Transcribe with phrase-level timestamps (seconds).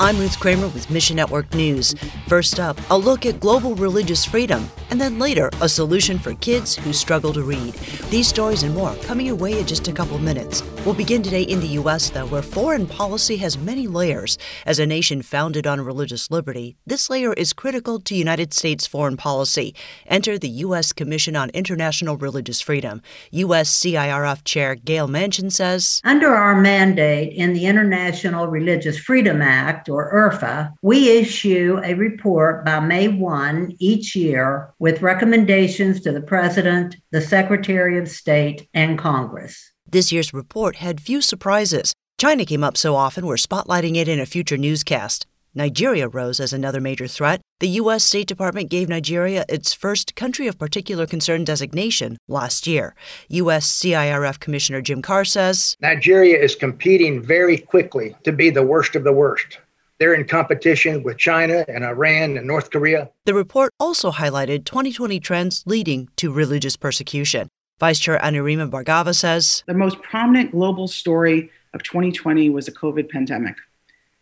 [0.00, 1.92] I'm Ruth Kramer with Mission Network News.
[2.28, 6.76] First up, a look at global religious freedom, and then later, a solution for kids
[6.76, 7.74] who struggle to read.
[8.08, 10.62] These stories and more coming your way in just a couple minutes.
[10.84, 14.38] We'll begin today in the U.S., though, where foreign policy has many layers.
[14.64, 19.16] As a nation founded on religious liberty, this layer is critical to United States foreign
[19.16, 19.74] policy.
[20.06, 20.92] Enter the U.S.
[20.92, 23.02] Commission on International Religious Freedom.
[23.32, 23.76] U.S.
[23.76, 30.12] CIRF Chair Gayle Manchin says Under our mandate in the International Religious Freedom Act, or
[30.12, 36.96] IRFA, we issue a report by May 1 each year with recommendations to the President,
[37.10, 39.72] the Secretary of State, and Congress.
[39.90, 41.94] This year's report had few surprises.
[42.18, 45.26] China came up so often, we're spotlighting it in a future newscast.
[45.54, 47.40] Nigeria rose as another major threat.
[47.60, 48.04] The U.S.
[48.04, 52.94] State Department gave Nigeria its first country of particular concern designation last year.
[53.28, 53.66] U.S.
[53.66, 59.04] CIRF Commissioner Jim Carr says Nigeria is competing very quickly to be the worst of
[59.04, 59.58] the worst.
[59.98, 63.10] They're in competition with China and Iran and North Korea.
[63.24, 67.48] The report also highlighted 2020 trends leading to religious persecution.
[67.80, 73.10] Vice Chair Anurima Bhargava says The most prominent global story of 2020 was the COVID
[73.10, 73.56] pandemic.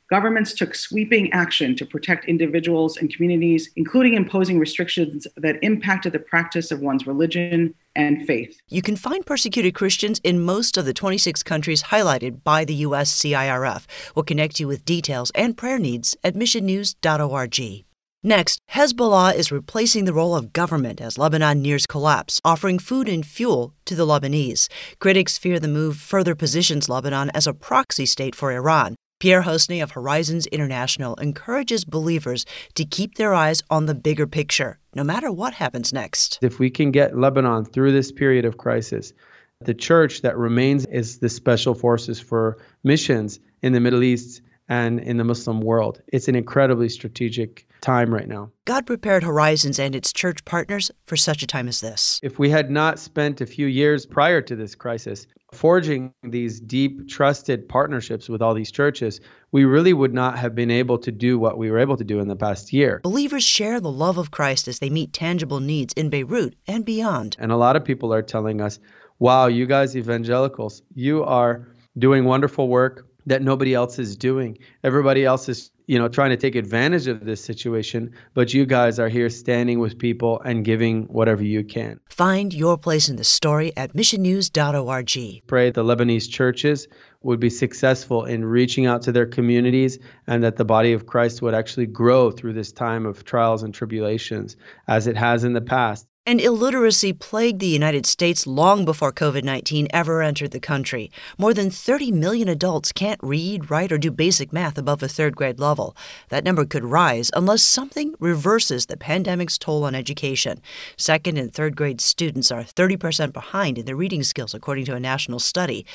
[0.08, 6.19] Governments took sweeping action to protect individuals and communities, including imposing restrictions that impacted the
[6.20, 8.61] practice of one's religion and faith.
[8.69, 13.12] You can find persecuted Christians in most of the 26 countries highlighted by the U.S.
[13.12, 13.86] CIRF.
[14.14, 17.84] We'll connect you with details and prayer needs at missionnews.org.
[18.22, 23.25] Next, Hezbollah is replacing the role of government as Lebanon nears collapse, offering food and
[23.25, 24.69] fuel to the Lebanese.
[24.98, 28.97] Critics fear the move further positions Lebanon as a proxy state for Iran.
[29.19, 34.78] Pierre Houssney of Horizons International encourages believers to keep their eyes on the bigger picture,
[34.95, 36.39] no matter what happens next.
[36.42, 39.14] If we can get Lebanon through this period of crisis,
[39.62, 45.00] the church that remains is the special forces for missions in the Middle East and
[45.00, 46.00] in the Muslim world.
[46.09, 48.50] It's an incredibly strategic time right now.
[48.64, 52.19] God prepared Horizons and its church partners for such a time as this.
[52.22, 57.09] If we had not spent a few years prior to this crisis forging these deep,
[57.09, 59.21] trusted partnerships with all these churches,
[59.53, 62.19] we really would not have been able to do what we were able to do
[62.19, 63.00] in the past year.
[63.03, 67.37] Believers share the love of Christ as they meet tangible needs in Beirut and beyond.
[67.38, 68.81] And a lot of people are telling us,
[69.19, 74.59] wow, you guys evangelicals, you are doing wonderful work that nobody else is doing.
[74.84, 78.98] Everybody else is, you know, trying to take advantage of this situation, but you guys
[78.98, 82.00] are here standing with people and giving whatever you can.
[82.09, 85.47] Find your place in the story at missionnews.org.
[85.47, 86.88] Pray the Lebanese churches
[87.22, 91.43] would be successful in reaching out to their communities and that the body of Christ
[91.43, 94.56] would actually grow through this time of trials and tribulations
[94.87, 96.06] as it has in the past.
[96.28, 101.09] And illiteracy plagued the United States long before COVID 19 ever entered the country.
[101.38, 105.37] More than 30 million adults can't read, write, or do basic math above a third
[105.37, 105.97] grade level.
[106.31, 110.60] That number could rise unless something reverses the pandemic's toll on education.
[110.97, 115.00] Second and third grade students are 30% behind in their reading skills, according to a
[115.00, 115.87] national study.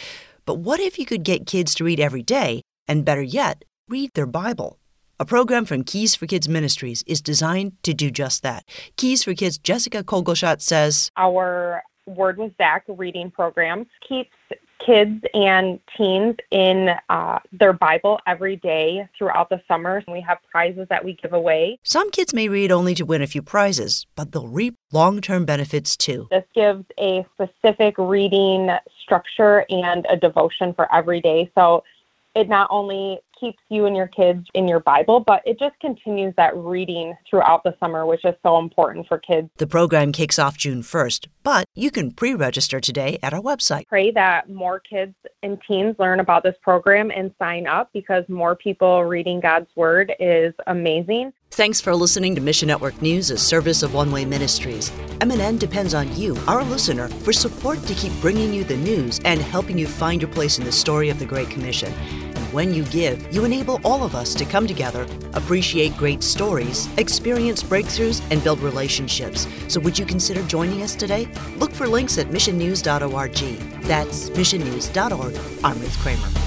[0.45, 4.11] But what if you could get kids to read every day, and better yet, read
[4.13, 4.77] their Bible?
[5.21, 8.65] A program from Keys for Kids Ministries is designed to do just that.
[8.97, 14.31] Keys for Kids Jessica Kolgoshat says Our Word with Zach reading program keeps
[14.83, 20.01] kids and teens in uh, their Bible every day throughout the summer.
[20.07, 21.77] We have prizes that we give away.
[21.83, 25.45] Some kids may read only to win a few prizes, but they'll reap long term
[25.45, 26.29] benefits too.
[26.31, 28.71] This gives a specific reading
[29.03, 31.51] structure and a devotion for every day.
[31.53, 31.83] So
[32.33, 36.33] it not only keeps you and your kids in your Bible, but it just continues
[36.37, 39.49] that reading throughout the summer, which is so important for kids.
[39.57, 43.87] The program kicks off June 1st, but you can pre register today at our website.
[43.87, 48.55] Pray that more kids and teens learn about this program and sign up because more
[48.55, 51.33] people reading God's Word is amazing.
[51.53, 54.89] Thanks for listening to Mission Network News, a service of One Way Ministries.
[55.19, 59.41] MNN depends on you, our listener, for support to keep bringing you the news and
[59.41, 61.91] helping you find your place in the story of the Great Commission.
[62.51, 67.63] When you give, you enable all of us to come together, appreciate great stories, experience
[67.63, 69.47] breakthroughs, and build relationships.
[69.69, 71.29] So would you consider joining us today?
[71.55, 73.83] Look for links at missionnews.org.
[73.83, 75.63] That's missionnews.org.
[75.63, 76.40] I'm Ruth Kramer.